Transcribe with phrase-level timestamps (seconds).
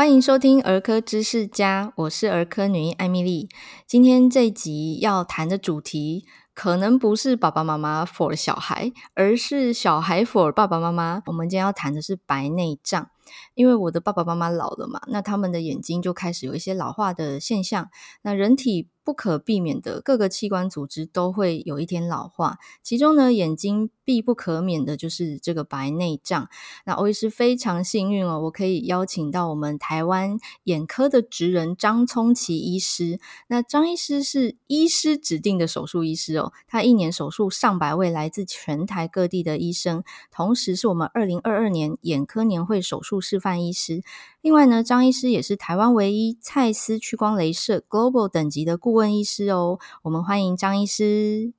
[0.00, 3.50] 欢迎收听儿科知识家，我是儿科女医艾米丽。
[3.86, 11.22] 今天这一集要谈的主题，可能不是爸爸妈妈 for 小孩，而是小孩 for 爸爸妈妈。
[11.26, 13.10] 我们今天要谈的是白内障。
[13.54, 17.88] 因为我的爸爸妈妈老了嘛，那他们的眼睛就开始有一些老化的现象。
[18.22, 26.48] 那人体不可避免的各个器官组织都会有一天老化，其中呢，眼睛必不可免的就是这个白内障。
[26.84, 33.18] 那欧医师非常幸运哦，我可以邀请到我们台湾眼科的职人张聪奇医师。
[33.48, 44.02] 那张医师是医师指定的手术医师哦，他一年手术上百位来自全台各地的医生，同时是我们二零二二年眼科年会手术示范医师。
[44.40, 49.78] 另外呢，张医师也是台湾唯一蔡司屈光镭射 Global 等级的顾问医师哦。
[50.02, 51.52] 我们欢迎张医师。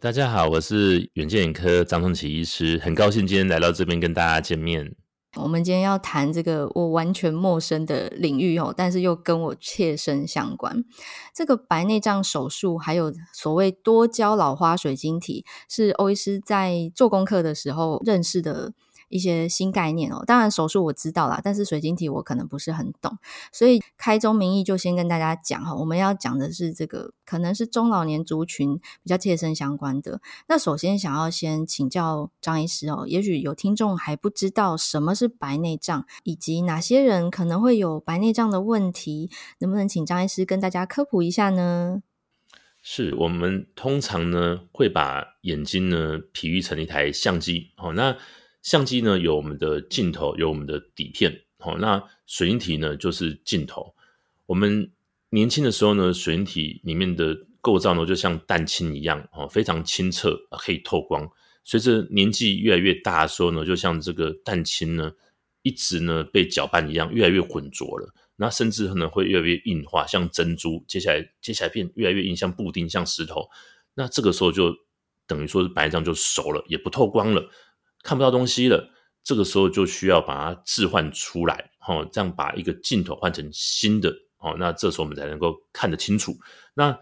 [0.00, 4.94] 大家好，我是远见眼科张聪奇医师，很高兴今天来到这边跟大家见面。
[5.36, 10.84] 我们今天要谈这个我完全陌生的领域哦，但是又跟我切身相关。
[11.32, 18.72] 这个白内障手术，还有所谓多焦老花水晶体，是欧医师在做功课的时候认识的。
[19.10, 23.18] 一些新概念哦，当然手术我知道啦，但是水晶体我可能不是很懂，
[23.52, 30.20] 所以开宗明义就先跟大家讲哈，我们要讲的是这个可能是中老年族群比较切身相关的。
[30.48, 42.02] 那首先想要先请教张医师哦，也许有听众还不知道什么是白内障，以及哪些人可能会有白内障的问题，能不能请张医师跟大家科普一下呢？
[42.80, 48.16] 是我们通常呢会把眼睛呢比喻成一台相机哦，那。
[48.62, 53.94] 相机呢，有我们的镜头，有我们的底片，好，那水晶体呢就是镜头。
[54.46, 54.90] 我们
[55.30, 61.30] 年轻的时候呢，水晶体里面的构造呢就像蛋清一样，哦，非常清澈，可以透光。
[61.62, 65.12] 随着年纪越来越大的时候呢，就像这个蛋清呢，
[65.62, 68.12] 一直呢被搅拌一样，越来越浑浊了。
[68.36, 70.82] 那甚至可能会越来越硬化，像珍珠。
[70.88, 73.48] 接下来，接下来变越来越硬，像布丁，像石头。
[73.94, 74.74] 那这个时候就
[75.26, 77.50] 等于说是白内障就熟了，也不透光了。
[78.02, 78.90] 看不到东西了，
[79.22, 86.34] 这个时候就需要把它置换出来，哦，这样把一个镜头换成新的，哦，那这时候我们才能够看得清楚。
[86.74, 86.98] 那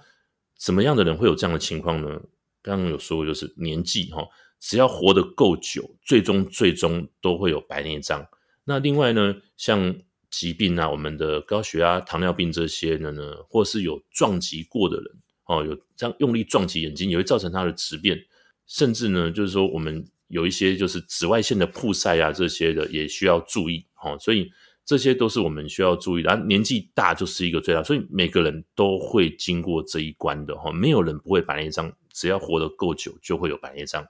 [0.58, 2.20] 什么样的人会有这样的情况呢？
[2.62, 4.26] 刚刚有说过，就是年纪，哈，
[4.58, 8.26] 只要活得够久，最终最终都会有白内障。
[8.64, 9.94] 那另外呢，像
[10.28, 15.06] 疾病啊，我们的高血压、糖尿病这些的呢，或是有撞击过的人，
[15.46, 18.18] 哦，有这样用力撞击眼睛，也会造成它的质变，
[18.66, 20.04] 甚至呢，就是说我们。
[20.28, 24.50] 有一些就是紫外线的曝晒啊，这些的也需要注意哦，所以
[24.84, 26.36] 这些都是我们需要注意的。
[26.46, 34.06] 年纪大就是一个最大，所以每个人都会经过这一关的哈，没有人不会白内障，只要活得够久就会有白内障。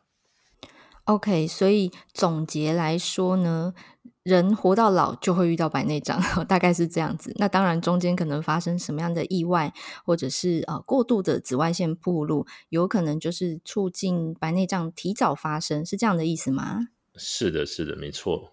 [1.05, 3.75] OK，所以总结来说呢。
[4.29, 7.33] 人活到老就会遇到白内障， 大概是这样子。
[7.37, 9.73] 那当然中间可能发生什么样的意外，
[10.05, 16.89] 或者是呃过度的紫外线暴露，有可能就是促进白内障提早发生，是这样的意思吗？
[17.17, 18.53] 是的，是的，没错。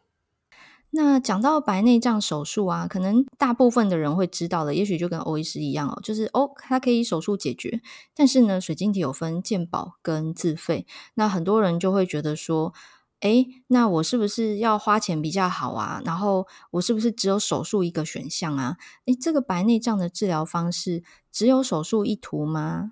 [0.91, 7.81] 那讲到白内障手术啊，可能大部分的人会知道的，也许就跟欧医师一样哦，就是哦，它可以手术解决。
[8.15, 12.73] 但是呢，水晶体有分健保跟自费，那很多人就会觉得说。
[13.21, 16.01] 诶，那我是不是要花钱比较好啊？
[16.05, 18.77] 然后我是不是只有手术一个选项啊？
[19.05, 22.91] 诶，这个白内障的治疗方式只有手术一途吗？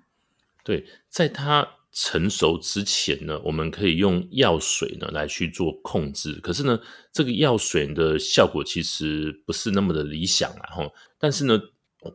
[0.64, 6.40] 对，在它成熟之前呢，我们可以用药水呢来去做控制。
[6.40, 6.80] 可是呢，
[7.12, 10.74] 这个药水的效果其实不是那么的理想啊。
[10.74, 11.60] 哈，但是呢，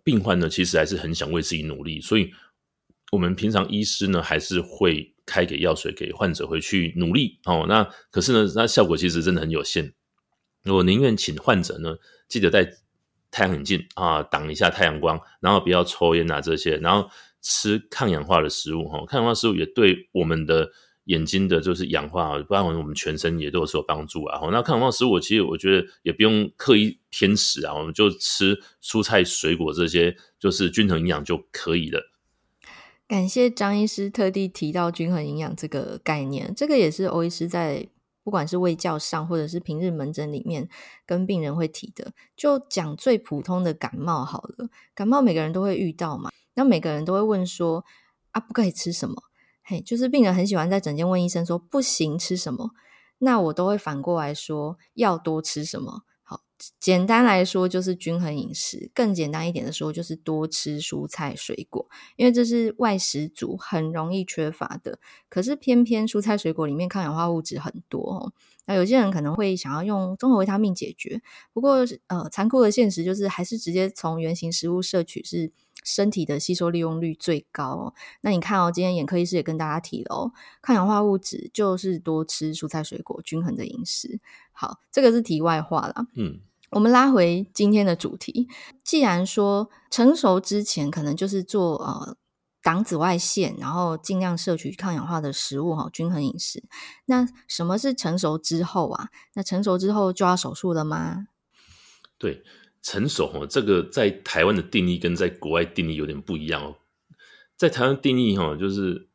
[0.03, 2.31] 病患呢其实还是很想为自己努力，所以
[3.11, 5.13] 我们平常医师呢还是会。
[5.29, 9.93] 开给药水给患者回去努力哦，那可是呢，那效果其实真的很有限。
[10.65, 11.95] 我宁愿请患者呢，
[12.27, 12.65] 记得戴
[13.29, 17.07] 太阳眼镜啊，挡一下太阳光，然后不要抽烟啊这些，然后
[17.43, 20.67] 吃抗氧化的食物哈，抗氧化食物也对我们的
[21.05, 24.39] 眼睛的就是氧化，不然我们全身也都有所帮助啊。
[24.51, 32.01] 那抗氧化食物其实我觉得也不用刻意偏食啊，我们就吃蔬菜水果这些，就是均衡营养就可以了。
[33.09, 37.89] 感谢张医师特地提到均衡营养这个概念，这个也是欧医师在
[38.23, 40.69] 不管是卫教上或者是平日门诊里面
[41.07, 42.13] 跟病人会提的。
[42.37, 47.83] 就讲最普通的感冒好了，感冒每个人都会遇到嘛，那每个人都会问说
[48.29, 49.15] 啊，不可以吃什么？
[49.63, 52.69] 嘿，就是病人很喜欢在诊间问医生说不行吃什么，
[53.17, 56.03] 那我都会反过来说要多吃什么。
[56.79, 64.99] 简单来说就是均衡饮食，更简单一点的说就是多吃蔬菜水果，因为这是外食族很容易缺乏的。
[65.29, 68.33] 可是偏偏蔬菜水果里面抗氧化物质很多哦，
[68.65, 71.21] 那有些人可能会想要用综合维他命解决，
[71.53, 75.51] 不过呃，残酷的现实就是还是直接从原型食物摄取是
[75.85, 77.93] 身体的吸收利用率最高哦。
[78.19, 84.19] 那你看哦，今天眼科医师也跟大家提了哦，抗氧化物质就是多吃蔬菜水果，均衡的饮食。
[84.51, 86.05] 好，这个是题外话啦。
[86.15, 86.41] 嗯。
[86.71, 88.47] 我们拉回今天的主题，
[88.83, 92.15] 既然说成熟之前可能就是做呃
[92.61, 96.63] 挡紫外线，然后尽量摄取抗氧化的食物哈，均衡饮食。
[97.05, 99.09] 那什么是成熟之后啊？
[99.33, 101.27] 那成熟之后就要手术了吗？
[102.17, 102.43] 对，
[102.81, 106.75] 成熟哈，这个在台湾的定义跟在国外定义有点不一样哦。
[107.57, 109.08] 在台湾定义哈，就是。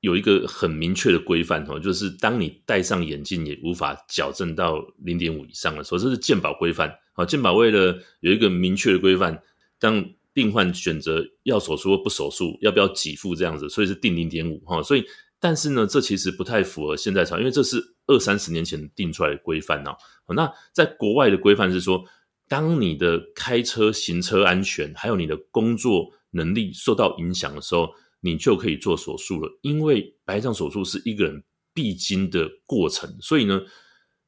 [0.00, 6.90] 有一个很明确的规范哦，就是当你戴上眼镜也无法矫正到零点五以上的时候，这是健保规范。
[7.12, 9.42] 好，健保为了有一个明确的规范，
[9.78, 10.02] 当
[10.32, 14.82] 病患选择要手术或不手术，要不要给付这样子，所以是定零点五哈。
[14.82, 15.04] 所以，
[15.38, 19.94] 但是呢，这其实不太符合现在潮，因为这是二三十年前定出来的规范哦。
[20.34, 22.02] 那在国外的规范是说，
[22.48, 27.90] 当你的开车行车安全，还有你的工作能力受到影响的时候。
[28.20, 33.62] 你就可以做手术了，因为白内障手术是一个人必经的过程，所以呢，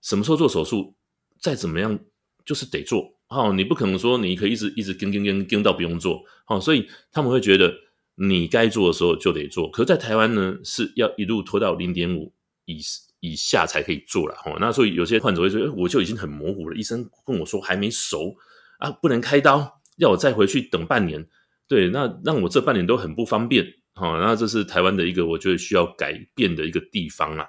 [0.00, 0.94] 什么时候做手术，
[1.41, 1.99] 再怎么样
[2.44, 3.19] 就是得做。
[3.27, 6.23] 好，你不可能说你可以一直一直跟跟跟跟到不用做。
[6.44, 7.75] 好，所以他们会觉得
[8.15, 9.71] 你该做的时候就得做。
[9.71, 12.33] 可是在台湾呢，是要一路拖到零点五
[12.67, 12.81] 以
[13.21, 14.35] 以下才可以做了。
[14.44, 18.35] 哦，那所以有些患者会说，我就已经很模糊了，医生跟我说还没熟
[18.79, 21.27] 啊，不能开刀，要我再回去等半年。
[21.67, 23.67] 对，那让我这半年都很不方便。
[23.94, 27.47] 好，那这是台湾的一个我觉得需要改变的一个地方啦。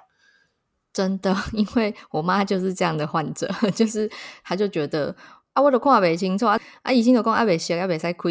[0.92, 4.10] 真的， 因为我妈就是这样的患者， 就是
[4.42, 5.14] 她就觉得。
[5.54, 6.60] 啊，我都看不清楚啊！
[6.82, 8.28] 啊，医生都讲啊未写，阿未使开。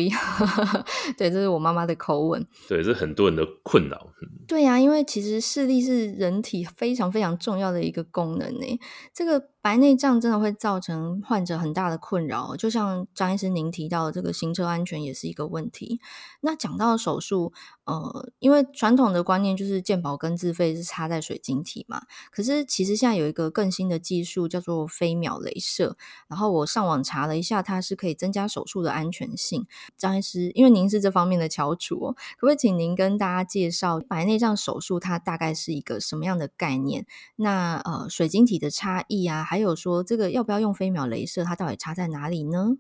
[1.18, 2.46] 对，这是我妈妈的口吻。
[2.68, 4.08] 对，这是很多人的困扰。
[4.46, 8.80] 对呀、啊，因为其实视力是人体非常非常重要的一个功能呢。
[9.14, 16.02] 这个白内障真的会造成患者很大的困扰，就像张医师您提到的，这个行车安全也是一个问题。
[16.42, 17.54] 那讲到手术，
[17.86, 25.96] 呃，因为传统的观念就是健保跟自费是插在水晶体嘛，可是其实现在有一个更新的技术叫做飞秒镭射，
[26.28, 27.13] 然后我上网查。
[27.14, 29.68] 查了一下，它是可以增加手术的安全性。
[29.96, 37.06] 张医师，因为您是这方面的翘楚哦，可不可以请您跟大家介绍白内障手术它大概是一个什么样的概念？
[37.36, 42.78] 那呃，水晶体的差异啊，还有说这个要不要用飞秒雷射，它到底差在哪里呢？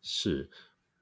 [0.00, 0.48] 是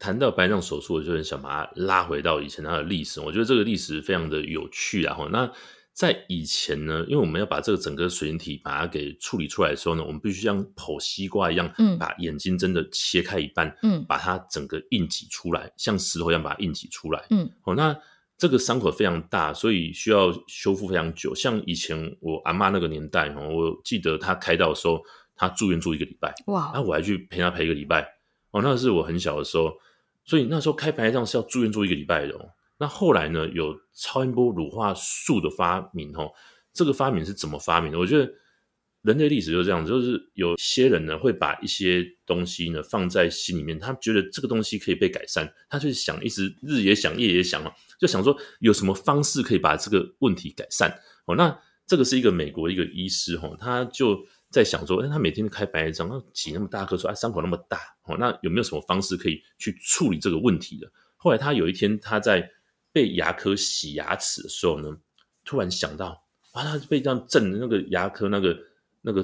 [0.00, 3.20] 谈到白内障手术，我就很想把它拉回到以前它的历史。
[3.20, 5.16] 我觉得这个历史非常的有趣啊。
[5.30, 5.52] 那
[5.96, 17.98] 在以前呢，因为我们要把这个整个水晶体把它给处理出来的时候呢，我们必须像剖西瓜一样，嗯，把眼睛真的切开一半，嗯，把它整个硬挤出来，像石头一样把它硬挤出来，嗯，哦，那
[18.36, 21.34] 这个伤口非常大，所以需要修复非常久。
[21.34, 25.02] 像以前我阿妈那个年代，哦，我记得她开刀的时候，
[25.34, 28.06] 她住院住一个礼拜，哇，那我还去陪她陪一个礼拜，
[28.50, 29.72] 哦，那是我很小的时候，
[30.26, 32.50] 所以那时候开白内障是要住院住一个礼拜的哦。
[32.78, 36.30] 那后来呢，有超音波乳化术的发明哦，
[36.72, 37.98] 这个发明是怎么发明的？
[37.98, 38.30] 我觉得
[39.02, 50.90] 人类历史就是这样子，就是有些人呢会把一些东西呢放在心里面，他觉得这个东西可以被改善，他就想一直日也想夜也想哦，就想说有什么方式可以把这个问题改善
[51.26, 51.36] 哦。
[51.36, 51.56] 那
[51.86, 54.18] 这个是一个美国一个医师哈，他就
[54.50, 60.90] 在想说，哎，他每天都开白内障，那挤那么大颗出来，伤口那么大哦，那有没有什么方式可以去处理这个问题的？
[61.16, 62.50] 后来他有一天他在
[62.96, 64.88] 被牙科洗牙齿的时候呢，
[65.44, 66.18] 突然想到，
[66.54, 68.56] 哇，他被这样震的那个牙科那个
[69.02, 69.22] 那个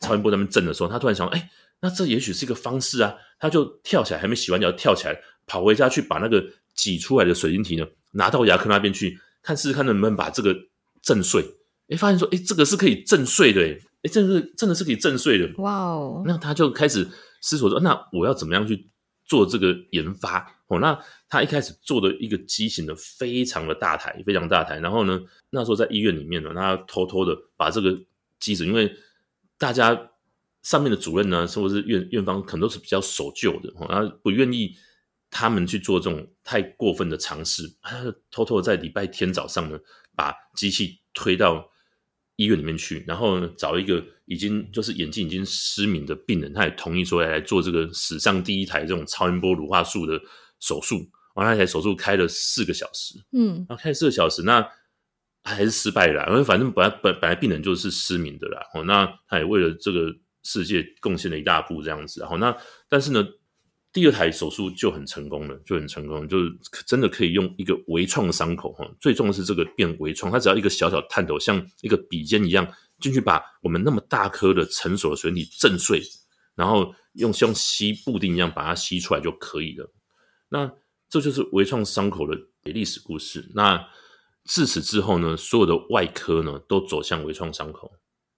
[0.00, 1.50] 超音波在那边震的时候，他突然想到，哎，
[1.80, 3.14] 那这也许是一个方式啊！
[3.38, 6.42] 他就跳起来，还没洗完脚，跳起来跑回家去，把那个
[6.74, 10.56] 挤出来的水晶体呢，拿到牙科那边去看，试试看能不能把这个
[11.02, 11.44] 震碎。
[11.90, 15.46] 哎，发现说，哎，这个是可以震碎的，哎，这个真的是可以震碎的。
[15.58, 16.22] 哇哦！
[16.24, 17.06] 那他就开始
[17.42, 18.88] 思索说，那我要怎么样去
[19.30, 20.44] 做这个研发？
[20.66, 24.80] 哦，那他一开始做的一个机型呢，非常的大台，非常大台。
[24.80, 25.20] 然后呢，
[25.50, 27.96] 那时候在医院里面呢，他偷偷的把这个
[28.40, 28.92] 机子，因为
[29.56, 30.10] 大家
[30.62, 34.74] 上面的主任呢，或者是院院方，可能都是比较守旧的，哦，他不愿意
[35.30, 37.72] 他们去做这种太过分的尝试。
[37.80, 39.78] 他偷偷的在礼拜天早上呢，
[40.16, 41.70] 把机器推到
[42.40, 50.20] 医院里面去，然后呢，找一个已经就是眼睛已经失明的病人，他也同意说来做这个史上第一台这种超音波乳化术的。
[50.62, 54.62] 手术，完了那台手术开了四个小时，嗯，然后开了四个小时，那
[55.42, 62.54] 还是失败了，因为反正本来本本来病人就是失明的啦，哦，那他也为了这个世界贡献了一大步这样子，然后那
[62.90, 63.26] 但是呢，
[63.92, 66.56] 第二台手术就很成功了，就很成功，就是
[66.86, 76.00] 真的可以用一个微创伤口哈，最重要的是这个变微创，它只要一个小小探头，像一个笔尖一样进去把我们那么大颗的成熟的水体震碎，
[76.54, 79.92] 然后用像吸布丁一样把它吸出来就可以了。
[80.50, 80.70] 那
[81.08, 83.50] 这就是微创伤口的历史故事。
[83.56, 83.88] 那
[84.44, 87.90] 自此之后呢，所有的外科呢都走向微创伤口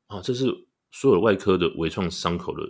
[0.06, 0.46] 啊，这是
[0.90, 2.62] 所有外科的微创伤口的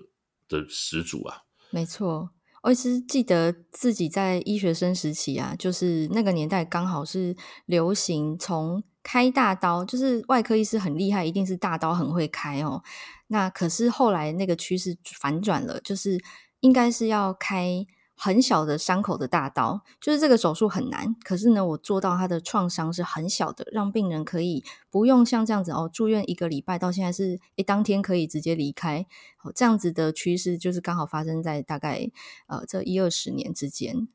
[0.49, 1.43] 的始祖啊。
[1.71, 2.31] 没错。
[2.63, 12.83] 我一直记得自己在医学生时期啊，就是那个年代刚好是流行从开大刀，就是外科医师很厉害，一定是大刀很会开哦。
[13.27, 16.19] 那可是后来那个趋势反转了，就是
[16.61, 17.87] 应该是要开。
[18.15, 21.15] 很小的伤口的大刀，就是这个手术很难。
[21.25, 29.07] 可是呢，我做到它的创伤是很小的，让病人可以不用像这样子哦，住院一个礼拜，到现在是当天可以直接离开。
[29.43, 32.09] 哦，这样子的趋势就是刚好发生在大概
[32.47, 34.07] 呃这一二十年之间。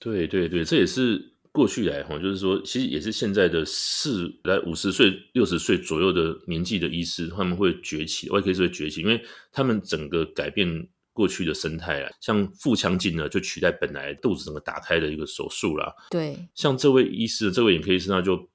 [0.00, 10.88] 对对对，这也是过去来哈，就是说，其实也是现在的四来五十岁、六十岁左右的年纪的医师，他们会崛起，外科医师会崛起，因为他们整个改变。
[11.12, 15.94] 过去的生态啊，像腹腔镜呢，就取代本来肚子整个打开的一个手术啦。
[16.10, 18.48] 对，像这位医师，这位眼科医师，他就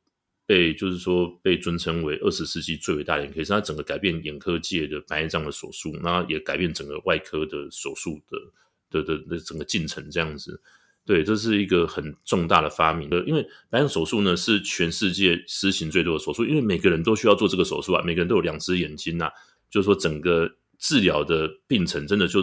[0.48, 10.60] 被就是说被尊称为二十世纪最伟大的眼科医师，他整个改变眼科界的白内障的手术，那也改变整个外科的手术的的的的整个进程这样子。
[11.06, 19.32] 对，这是一个很重大的发明的，因为白内障手术呢是全世界施行最多的手术，因为每个人都需要做这个手术啊，每个人都有两只眼睛呐、啊，
[19.70, 20.52] 就是说整个。
[20.78, 22.42] 治疗的病程真的就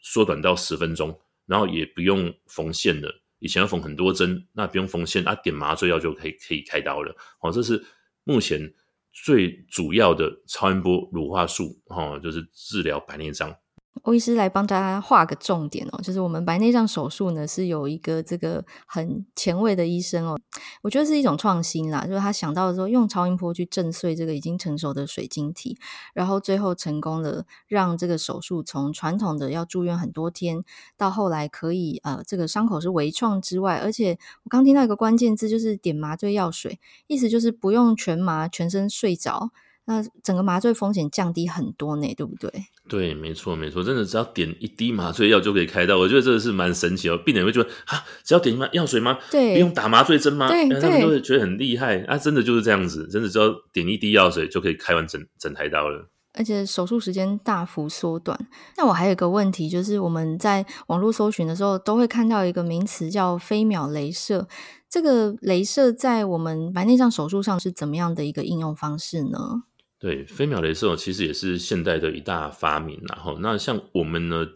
[0.00, 3.22] 缩短到十分钟，然后也不用缝线了。
[3.38, 7.14] 以前要缝很多针，那不用缝线，啊，点麻醉药就可以可以开刀了。
[7.40, 7.84] 哦，这是
[8.24, 8.72] 目前
[9.12, 13.54] 最主要的超音波乳化术，哈，就是治疗白内障。
[14.02, 20.38] 欧医师来帮大家画个重点哦，就是我们白内障手术呢是有一个这个很前卫的医生哦，
[20.82, 25.76] 我觉得是一种创新啦，就是他想到的时候用超音波去震碎这个已经成熟的水晶体，
[26.14, 30.62] 然后最后成功的让这个手术从传统的要住院很多天，
[30.96, 39.50] 到后来可以呃这个伤口是微创之外，而且我刚听到一个关键字就是点麻醉药水，意思就是不用全麻，全身睡着。
[39.88, 42.66] 那整个麻醉风险降低很多呢，对不对？
[42.88, 47.18] 对，没错，没错，真的只要点一滴麻醉药就可以开刀，我觉得这个是蛮神奇哦。
[47.18, 49.18] 病人会觉得啊，只要点一麻药水吗？
[49.30, 50.48] 对，不用打麻醉针吗？
[50.48, 58.38] 对，他们都会觉得很厉害啊，真的就是这样子，真的只要点一滴药水就可以开完整整台刀了，而且手术时间大幅缩短。
[58.76, 64.46] 那我还有一个问题，就是我们在网络搜寻的时候都会看到一个名词叫飞秒镭射，
[64.88, 69.62] 这个镭射在我们白内障手术上是怎么样的一个应用方式呢？
[69.98, 73.00] 对，飞秒雷射其实也是现代的一大发明。
[73.08, 74.46] 然后，那像我们呢，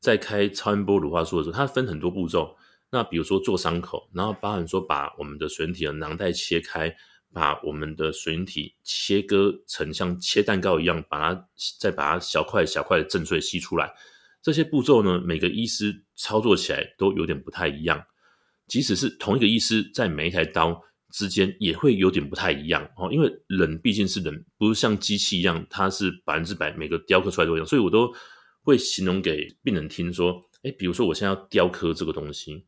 [0.00, 2.56] 在开超音波乳化术的时候，它分很多步骤。
[2.90, 6.92] 那比如说做伤口，然后包含说把我们的水体的囊袋切开，
[7.32, 13.94] 把我们的水体切割成像切蛋糕一样，把它再把它小块小块的震碎吸出来。
[14.42, 18.02] 这些步骤呢，每个医师操作起来都有点不太一样。
[18.66, 20.82] 即使是同一个医师，在每一台刀。
[21.10, 28.12] 之间也会有点不太一样哦，因为人毕竟是人，不是像机器一样，它是百分之百每个雕刻出来都一样，所以我都
[28.62, 32.64] 会形容给病人听说，诶，比如说我现在要雕刻这个东西，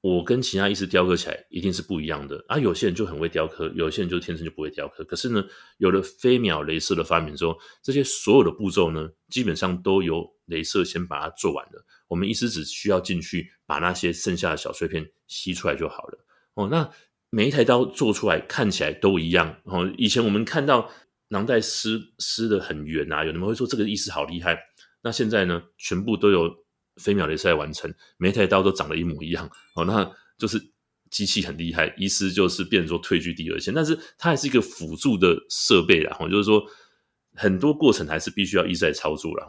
[0.00, 2.58] 我跟其他医师雕刻起来一定是不一样的啊。
[2.58, 5.04] 有些人就很会雕刻，有些人就天生就不会雕刻。
[5.04, 5.44] 可是呢，
[5.78, 16.18] 有了飞秒镭射的发明之后，这些所有的步骤呢，基本上都由镭射先把它做完了，我们医师只需要进去把那些剩下的小碎片吸出来就好了。
[16.54, 16.90] 哦，那
[17.30, 19.56] 每一台刀做出来看起来都一样。
[19.64, 20.90] 哦，以前我们看到
[21.28, 24.58] 囊袋撕撕的很圆啊，有人会说这个医师好厉害。
[25.02, 26.48] 那现在呢，全部都有
[26.96, 29.50] 飞秒雷射来完成，每一台刀都长得一模一样。
[29.74, 30.60] 哦，那就是
[31.10, 36.16] 机器很厉害，医师就是变成说退居第二线，但是它还是一个辅助的设备啦。
[36.20, 36.62] 哦，就是说
[37.34, 39.46] 很多过程还是必须要医师来操作啦，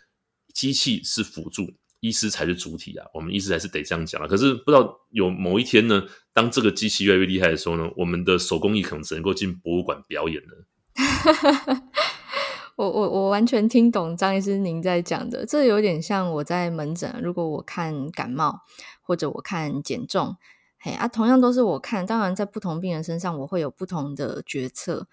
[0.53, 1.67] 机器是辅助。
[2.03, 4.27] 医师才是主体啊，我们医师还是得这样讲啊。
[4.27, 10.65] 可是不知道有某一天呢，当这个机器越来越厉害的时候呢，我们的手工艺可能只能够进博物馆表演了。
[12.75, 18.59] 我我我完全听懂张医师您在讲的，这有点像我在门诊，如果我看感冒
[19.01, 20.35] 或者我看减重，
[20.79, 25.07] 嘿啊，同样都是我看，当然在不同病人身上我会有不同的决策，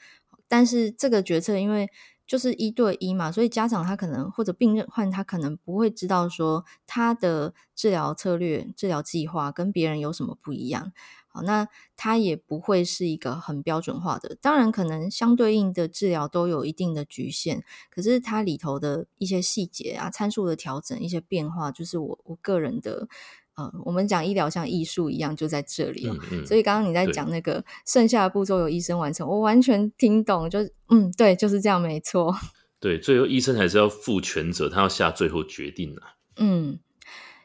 [0.48, 1.88] 但是这个决策因为。
[2.30, 10.92] 就是一对一嘛，所以家长他可能或者病人患他可能不会知道说他的治疗策略、治疗计划跟别人有什么不一样。
[11.26, 14.36] 好，那他也不会是一个很标准化的。
[14.40, 23.08] 当然，可能相对应的治疗都有一定的局限，可是它里头的一些细节啊、参数的调整、一些变化，就是我我个人的
[23.56, 26.16] 呃，我们讲医疗像艺术一样，就在这里哦。
[26.30, 32.34] 嗯嗯、所以刚刚你在讲那个剩下的步骤由医生完成，我完全听懂，就是嗯，对，就是这样，没错。
[32.80, 36.16] 对，最后医生还是要负全责，他要下最后决定啊。
[36.36, 36.78] 嗯，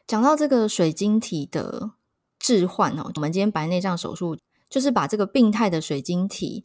[0.06, 1.90] 讲到这个水晶体的
[2.38, 4.38] 置换哦，我们今天白内障手术
[4.70, 6.64] 就是把这个病态的水晶体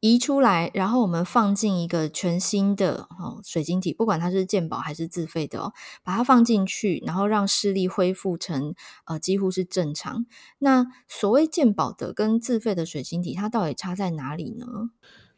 [0.00, 10.24] 移出来，然后我们放进一个全新的哦水晶体，不管它是鉴宝还是自费的哦，把它放进去，然后让视力恢复成呃几乎是正常。
[10.58, 14.66] 那所谓鉴宝的跟自费的水晶体，它到底差在哪里呢？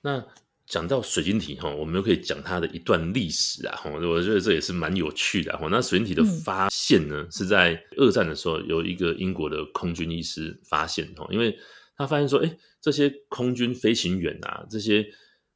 [0.02, 0.24] 那
[0.64, 5.66] 讲到水晶体哈，我们又可以讲它的一段历史啊，我觉得这也是蛮有趣的哈。
[5.70, 11.58] 那水晶体的发现呢，是在二战的时候，有一个英国的空军医师发现哈，因为
[12.02, 15.06] 他发现说，哎，这些空军飞行员啊，这些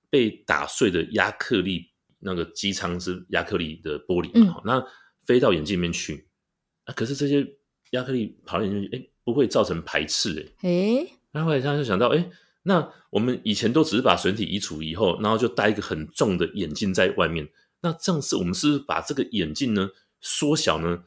[0.08, 4.84] 被打碎的亚克力那个机舱是亚克力的玻璃嘛，那
[5.24, 6.28] 飞到眼睛里面去
[6.84, 7.46] 啊，可是这些
[7.90, 12.30] 亚克力跑到眼睛里面去，哎，不会造成排斥，哎，然后后来他就想到，哎。
[12.68, 17.48] 那我们以前都只是把水晶体移除以后，然后就戴一个很重的眼镜在外面。
[17.80, 21.04] 那这样子我们是不是把这个眼镜呢缩小呢，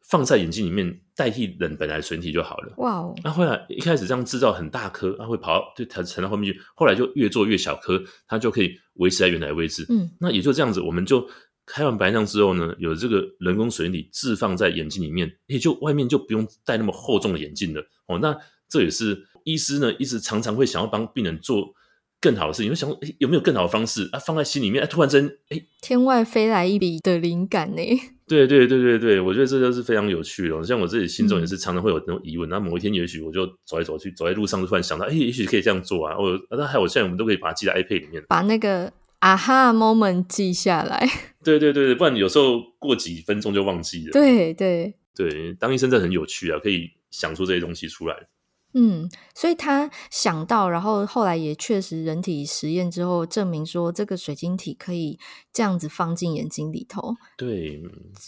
[0.00, 2.72] 放在眼睛里面代替人本来的水晶体就好了。
[2.78, 3.14] 哇哦！
[3.22, 6.58] 那后来一开始这样制造很大颗，它会跑到就沉沉到后面去。
[6.74, 9.84] 后来就越做越小颗，它就可以维持在原来的位置。
[9.90, 11.28] 嗯，那也就这样子，我们就
[11.66, 17.82] 开完白内障之后呢，有这个人工水晶体置放在眼睛里面，也就外面就不用戴那么厚重的眼镜了。
[18.06, 18.34] 哦，那
[18.66, 19.26] 这也是。
[19.44, 21.72] 医师呢，一直常常会想要帮病人做
[22.20, 24.18] 更好的事情，会想说有没有更好的方式啊？
[24.18, 27.82] 放在心里面，啊、突然间，哎，天外飞来一笔的灵感呢？
[28.28, 30.62] 对对对对对，我觉得这就是非常有趣的。
[30.62, 36.16] 像我自己心中也是常常会有那种疑问，那、嗯、某一天也许我就走来走去，走在路上，就突然想到，哎，也许可以这样做啊！
[36.16, 41.08] 我那还有现在我们都可以把它记在 iPad 里面，把那个啊哈 moment 记下来。
[41.42, 44.12] 对对对对，不然有时候过几分钟就忘记了。
[44.12, 48.14] 对对对，当医生真的很有趣啊，可以想出这些东西出来。
[48.72, 55.18] 嗯，所以他想到，然后后来也确实人体实验之后证明说，这个水晶体可以
[55.52, 57.16] 这样子放进眼睛里头。
[57.36, 57.82] 对，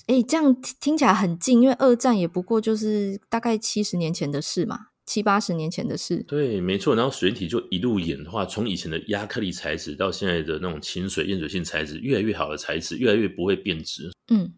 [0.08, 6.24] 哎，这样听起来很近，因为二战也不过就是大概七十年前的事嘛，七八十年前的事。
[6.26, 6.96] 对，没错。
[6.96, 14.10] 然后水晶体就一路演化，从以前的亚克力材质到现在的那种亲水厌水性材质，越来越好的材质，越来越不会变质。
[14.26, 14.52] 嗯，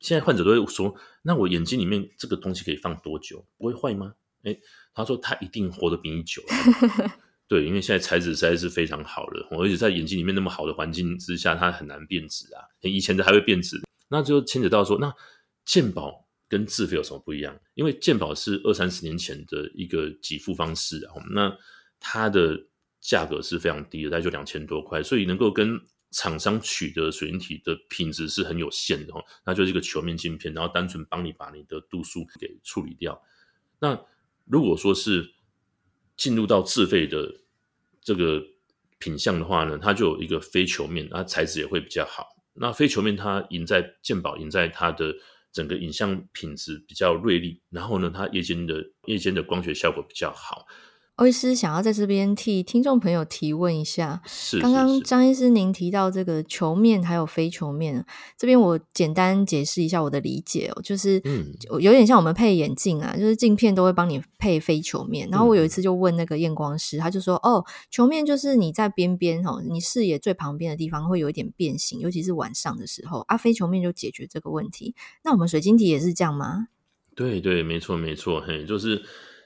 [0.00, 3.44] 现在患者都会说，那我眼睛里面这个东西可以放多久？
[3.56, 4.14] 不会坏吗？
[4.42, 4.56] 哎。
[4.92, 6.42] 他说：“他一定活得比你久，
[7.46, 12.62] 对，因为现在材质实在是非常好了，而且在眼睛里面那么好的环境之下，它很难变质啊。
[12.82, 15.12] 以前的还会变质，那就牵扯到说，那
[15.64, 17.58] 鉴宝跟自费有什么不一样？
[17.74, 21.56] 因为鉴宝是二三十年前的一个给付方式啊，那
[21.98, 22.66] 它的
[23.00, 29.24] 价格是非常低的，大概就两千多块，所以能够跟厂商取得水晶体的品质是很有限的哦。
[29.46, 33.22] 那就是一个球面镜片，然后单纯帮你把你的度数给处理掉，
[33.80, 33.98] 那。”
[34.44, 35.34] 如果说是
[36.16, 37.40] 进入到自费的
[38.00, 38.42] 这个
[38.98, 42.26] 品相的话呢，它就有一个非球面，它材质也会比较好。
[42.54, 45.14] 那非球面它赢在鉴宝，赢在它的
[45.52, 50.66] 整个影像品质比较锐利，然后呢，它夜间的夜间的光学效果比较好。
[51.20, 58.02] 欧医师想要在这边替听众朋友提问一下，是刚刚张医师您提到这个球面还有非球面，
[58.38, 61.22] 这边我简单解释一下我的理解哦，就是
[61.78, 65.28] 有点像我们配眼镜啊，就是镜片都会帮你配非球面。
[65.28, 74.94] 然后我有一次就问那个验光师，他就说：“哦，球面就是你在边边哦，你视野最旁边的地方会有一点变形，尤其是晚上的时候啊，非球面就解决这个问题。
[75.22, 76.68] 那我们水晶体也是这样吗？”
[77.14, 79.02] 对对，没错没错，嘿，就是。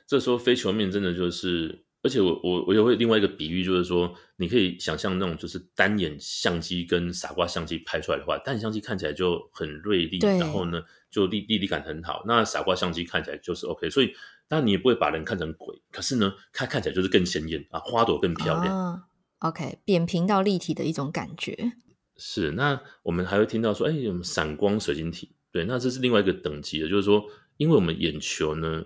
[0.06, 12.22] 这时候非球面真的就是，而且我我我也会另外一个比喻，就是说，你可以想象那种就是单眼相机跟傻瓜相机拍出来的话，单眼相机看起来就很锐利，然后呢就立立体感很好。
[12.26, 14.12] 那傻瓜相机看起来就是 OK，所以
[14.46, 18.76] 当然你也不会把人看成鬼，可是呢，它看起来就是更鲜艳啊，花朵更漂亮。
[18.76, 19.02] 哦、
[19.38, 21.72] OK，扁平到立体的一种感觉。
[22.18, 27.24] 是，那我们还会听到说，哎，有闪光水晶体，对，那这是另外一个等级的，就是说，
[27.56, 28.84] 因为我们眼球呢。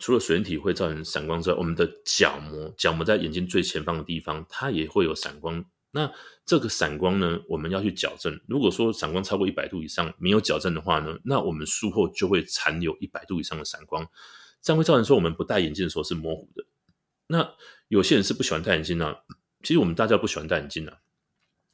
[0.00, 5.62] 除了水晶体会造成闪光之外，我们的角膜，角膜在眼睛最前方的地方，它也会有闪光。
[5.92, 6.10] 那
[6.46, 8.40] 这个闪光呢，我们要去矫正。
[8.48, 14.08] 如果说闪光超过一百度以上没有矫正的话呢，那我们术后就会残留一百度以上的闪光，
[14.62, 16.64] 这样会造成说我们不戴眼镜的时候是模糊的。
[17.26, 17.54] 那
[17.88, 19.14] 有些人是不喜欢戴眼镜啊，
[19.62, 20.96] 其实我们大家不喜欢戴眼镜啊。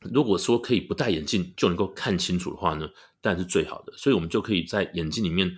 [0.00, 2.88] 如果说可以不戴眼镜就能够看清楚的话呢，
[3.20, 3.92] 当然是最好的。
[3.96, 5.56] 所以我们就可以在眼睛里面。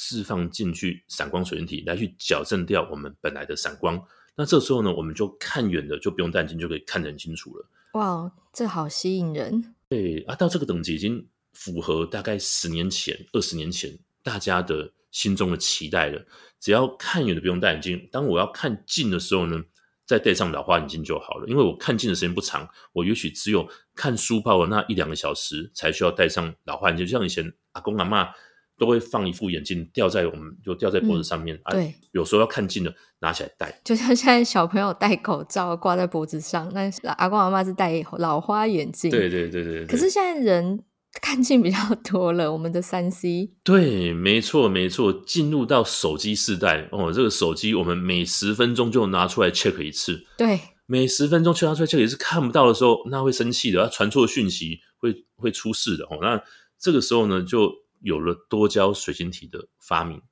[0.00, 4.00] 释放进去闪光水晶体来去矫正掉我们本来的闪光，
[4.36, 7.68] 那这时候呢，我们就看远的就不用戴眼镜就可以看得很清楚了。
[7.94, 9.74] 哇，这好吸引人！
[9.88, 16.24] 对啊，到这个等级已经符合大概十年前、二十年前大家的心中的期待了。
[16.60, 19.60] 只要看远的不用戴眼镜，当我要看近的时候呢，
[20.06, 21.48] 再戴上老花眼镜就好了。
[21.48, 27.04] 因为我看近的时间不长，我也许只有看书报的那一两个小时才需要戴上老花眼镜。
[27.04, 28.32] 就像以前阿公阿嬷
[28.78, 33.80] 都会放一副眼镜吊在我们就吊在脖子上面，嗯、对、啊，有时候要看近的拿起来戴。
[33.84, 39.10] 就像现在小朋友戴口罩挂在脖子上，那阿公阿妈是戴老花眼镜。
[39.10, 39.86] 对对对对对。
[39.86, 40.84] 可是现在人。
[41.22, 56.18] 看近比较多了，我们的三 C 对，没错没错，进入到手机时代哦，这个手机我们每十分钟就拿出来 check 一次，对，每十分钟 check 拿出来 check 一次，看不到的时候，那会生气的，要传错讯息会会出事的哦。
[56.20, 56.40] 那
[56.78, 60.22] 这个时候呢，就有了多焦水晶体的发明。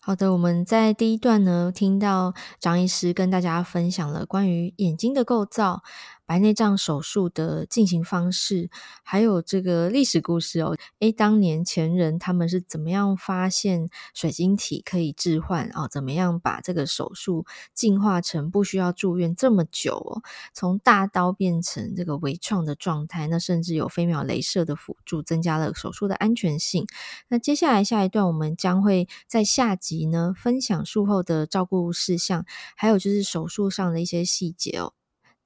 [0.00, 5.82] 好的，我们在第一段呢，听到张医师跟大家分享了关于眼睛的构造。
[6.28, 8.68] 白内障手术的进行方式，
[9.02, 10.76] 还有这个历史故事哦。
[10.98, 15.88] 诶，当年前人他们是怎么样发现水晶体可以置换哦？
[15.90, 20.20] 怎么样把这个手术进化成不需要住院这么久哦？
[20.52, 26.86] 从大刀变成这个微创的状态，那甚至有飞秒雷射的辅助，增加了手术的安全性。
[27.28, 32.44] 那接下来下一段，我们将会在下集呢分享术后的照顾事项，
[32.76, 34.92] 还有就是手术上的一些细节哦。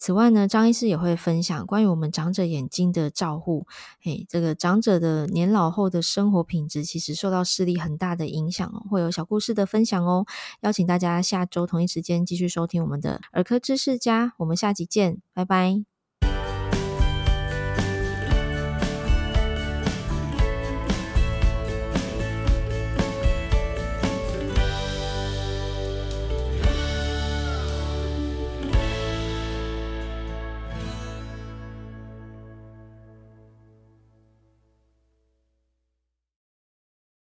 [0.02, 3.68] 此外呢，张医师也会分享关于我们长者眼睛的照护。
[4.02, 10.26] 嘿，这个长者的年老后的生活品质其实受到视力很大的影响哦，会有小故事的分享哦。
[10.62, 15.91] 邀请大家下周同一时间继续收听我们的耳科知识家，我们下集见，拜拜。